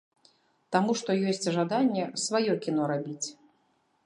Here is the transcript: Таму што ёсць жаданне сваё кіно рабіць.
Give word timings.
Таму 0.75 0.95
што 1.01 1.15
ёсць 1.31 1.45
жаданне 1.57 2.09
сваё 2.25 2.57
кіно 2.65 2.83
рабіць. 2.95 3.27